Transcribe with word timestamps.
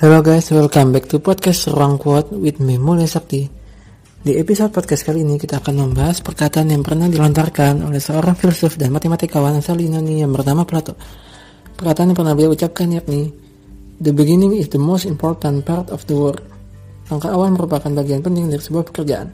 Hello 0.00 0.20
guys, 0.20 0.52
welcome 0.52 0.92
back 0.92 1.08
to 1.08 1.22
podcast 1.22 1.70
Ruang 1.72 1.96
Quote 1.96 2.34
with 2.34 2.60
me 2.60 2.76
Mulya 2.76 3.08
Sakti. 3.08 3.46
Di 4.24 4.36
episode 4.40 4.72
podcast 4.72 5.04
kali 5.04 5.24
ini 5.24 5.36
kita 5.36 5.60
akan 5.60 5.84
membahas 5.84 6.24
perkataan 6.24 6.72
yang 6.72 6.80
pernah 6.80 7.08
dilontarkan 7.08 7.84
oleh 7.84 8.00
seorang 8.00 8.36
filsuf 8.36 8.76
dan 8.80 8.92
matematikawan 8.92 9.60
asal 9.60 9.76
Yunani 9.76 10.20
yang 10.20 10.32
bernama 10.32 10.64
Plato. 10.68 10.96
Perkataan 11.74 12.12
yang 12.12 12.18
pernah 12.18 12.32
beliau 12.32 12.52
ucapkan 12.52 12.88
yakni, 12.88 13.32
The 14.02 14.10
beginning 14.10 14.58
is 14.58 14.68
the 14.74 14.82
most 14.82 15.06
important 15.06 15.62
part 15.62 15.88
of 15.94 16.02
the 16.10 16.18
work. 16.18 16.42
Langkah 17.08 17.30
awal 17.30 17.54
merupakan 17.54 17.88
bagian 17.94 18.20
penting 18.20 18.50
dari 18.50 18.58
sebuah 18.58 18.90
pekerjaan. 18.90 19.30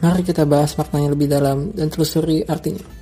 Mari 0.00 0.22
kita 0.22 0.46
bahas 0.46 0.76
maknanya 0.78 1.12
lebih 1.12 1.26
dalam 1.26 1.72
dan 1.74 1.90
telusuri 1.90 2.46
artinya. 2.46 2.95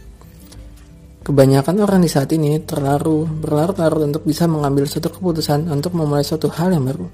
Kebanyakan 1.24 1.80
orang 1.80 2.04
di 2.04 2.10
saat 2.12 2.28
ini 2.36 2.60
terlalu 2.68 3.24
berlarut-larut 3.24 4.04
untuk 4.12 4.28
bisa 4.28 4.44
mengambil 4.44 4.84
suatu 4.84 5.08
keputusan 5.08 5.72
untuk 5.72 5.96
memulai 5.96 6.20
suatu 6.20 6.52
hal 6.52 6.76
yang 6.76 6.84
baru. 6.84 7.08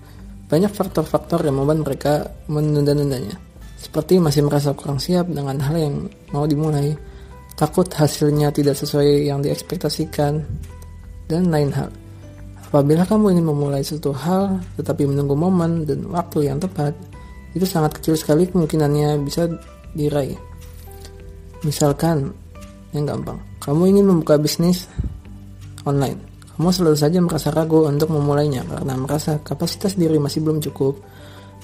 Banyak 0.50 0.74
faktor-faktor 0.74 1.46
yang 1.46 1.62
membuat 1.62 1.86
mereka 1.86 2.26
menunda-nundanya. 2.50 3.38
Seperti 3.78 4.18
masih 4.18 4.42
merasa 4.42 4.74
kurang 4.74 4.98
siap 4.98 5.30
dengan 5.30 5.62
hal 5.62 5.78
yang 5.78 5.94
mau 6.34 6.42
dimulai, 6.42 6.90
takut 7.54 7.86
hasilnya 7.86 8.50
tidak 8.50 8.74
sesuai 8.74 9.30
yang 9.30 9.46
diekspektasikan, 9.46 10.42
dan 11.30 11.46
lain 11.46 11.70
hal. 11.70 11.94
Apabila 12.66 13.06
kamu 13.06 13.38
ingin 13.38 13.46
memulai 13.46 13.86
suatu 13.86 14.10
hal 14.10 14.58
tetapi 14.74 15.06
menunggu 15.06 15.38
momen 15.38 15.86
dan 15.86 16.10
waktu 16.10 16.50
yang 16.50 16.58
tepat, 16.58 16.98
itu 17.54 17.62
sangat 17.62 17.94
kecil 18.02 18.18
sekali 18.18 18.50
kemungkinannya 18.50 19.22
bisa 19.22 19.46
diraih. 19.94 20.38
Misalkan, 21.62 22.34
yang 22.90 23.06
gampang, 23.06 23.38
kamu 23.60 23.82
ingin 23.92 24.04
membuka 24.08 24.40
bisnis 24.40 24.88
online. 25.84 26.16
Kamu 26.56 26.68
selalu 26.72 26.96
saja 26.96 27.18
merasa 27.20 27.48
ragu 27.52 27.88
untuk 27.88 28.12
memulainya 28.12 28.64
karena 28.64 28.96
merasa 28.96 29.40
kapasitas 29.40 29.96
diri 29.96 30.20
masih 30.20 30.44
belum 30.44 30.60
cukup, 30.60 30.96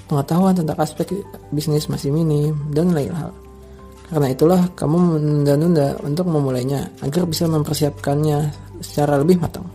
pengetahuan 0.08 0.56
tentang 0.56 0.78
aspek 0.80 1.20
bisnis 1.53 1.88
masih 1.88 2.12
minim, 2.12 2.56
dan 2.72 2.92
lain 2.92 3.12
hal. 3.12 3.33
Karena 4.06 4.30
itulah 4.30 4.61
kamu 4.78 5.19
menunda-nunda 5.19 5.98
untuk 6.06 6.30
memulainya 6.30 6.86
agar 7.03 7.27
bisa 7.27 7.50
mempersiapkannya 7.50 8.55
secara 8.81 9.19
lebih 9.19 9.42
matang. 9.42 9.66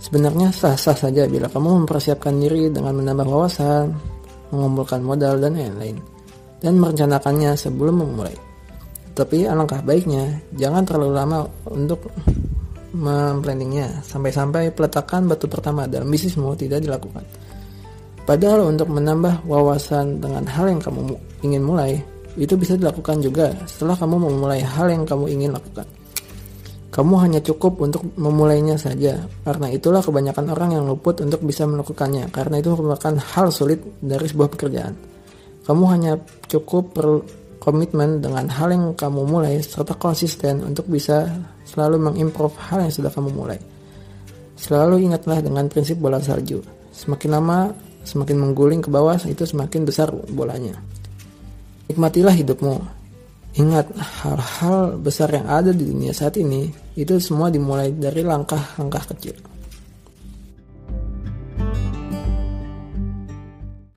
Sebenarnya 0.00 0.54
sah-sah 0.54 0.94
saja 0.96 1.26
bila 1.26 1.50
kamu 1.50 1.84
mempersiapkan 1.84 2.32
diri 2.38 2.70
dengan 2.72 2.96
menambah 3.02 3.26
wawasan, 3.26 3.92
mengumpulkan 4.54 5.02
modal, 5.02 5.36
dan 5.42 5.58
lain-lain, 5.58 5.98
dan 6.62 6.78
merencanakannya 6.78 7.58
sebelum 7.58 8.06
memulai. 8.06 8.55
Tapi 9.16 9.48
alangkah 9.48 9.80
baiknya 9.80 10.44
jangan 10.52 10.84
terlalu 10.84 11.12
lama 11.16 11.48
untuk 11.72 12.12
memplanningnya 12.92 14.04
sampai-sampai 14.04 14.76
peletakan 14.76 15.24
batu 15.24 15.48
pertama 15.48 15.88
dalam 15.88 16.12
bisnismu 16.12 16.52
tidak 16.52 16.84
dilakukan. 16.84 17.24
Padahal 18.28 18.68
untuk 18.68 18.92
menambah 18.92 19.48
wawasan 19.48 20.20
dengan 20.20 20.44
hal 20.44 20.68
yang 20.68 20.82
kamu 20.84 21.16
ingin 21.46 21.62
mulai, 21.64 21.96
itu 22.36 22.52
bisa 22.60 22.76
dilakukan 22.76 23.24
juga 23.24 23.56
setelah 23.64 23.96
kamu 23.96 24.28
memulai 24.28 24.60
hal 24.60 24.92
yang 24.92 25.08
kamu 25.08 25.32
ingin 25.32 25.56
lakukan. 25.56 25.88
Kamu 26.92 27.14
hanya 27.20 27.40
cukup 27.44 27.76
untuk 27.84 28.08
memulainya 28.16 28.80
saja, 28.80 29.20
karena 29.44 29.68
itulah 29.68 30.00
kebanyakan 30.00 30.48
orang 30.52 30.80
yang 30.80 30.84
luput 30.88 31.20
untuk 31.20 31.44
bisa 31.44 31.68
melakukannya, 31.68 32.32
karena 32.32 32.56
itu 32.56 32.72
merupakan 32.72 33.14
hal 33.20 33.52
sulit 33.52 33.80
dari 34.00 34.24
sebuah 34.24 34.48
pekerjaan. 34.48 34.96
Kamu 35.68 35.84
hanya 35.92 36.16
cukup 36.48 36.96
perlu 36.96 37.20
komitmen 37.66 38.22
dengan 38.22 38.46
hal 38.46 38.70
yang 38.70 38.94
kamu 38.94 39.26
mulai 39.26 39.58
serta 39.58 39.98
konsisten 39.98 40.62
untuk 40.62 40.86
bisa 40.86 41.26
selalu 41.66 41.98
mengimprove 41.98 42.54
hal 42.70 42.86
yang 42.86 42.94
sudah 42.94 43.10
kamu 43.10 43.34
mulai. 43.34 43.58
Selalu 44.54 45.10
ingatlah 45.10 45.42
dengan 45.42 45.66
prinsip 45.66 45.98
bola 45.98 46.22
salju. 46.22 46.62
Semakin 46.94 47.34
lama, 47.34 47.74
semakin 48.06 48.38
mengguling 48.38 48.80
ke 48.80 48.88
bawah, 48.88 49.18
itu 49.26 49.42
semakin 49.42 49.82
besar 49.82 50.14
bolanya. 50.30 50.78
Nikmatilah 51.90 52.32
hidupmu. 52.38 52.74
Ingat, 53.58 53.90
hal-hal 54.22 54.94
besar 55.02 55.34
yang 55.34 55.50
ada 55.50 55.74
di 55.74 55.90
dunia 55.90 56.14
saat 56.14 56.38
ini, 56.38 56.70
itu 56.94 57.18
semua 57.18 57.50
dimulai 57.50 57.90
dari 57.90 58.22
langkah-langkah 58.22 59.10
kecil. 59.12 59.55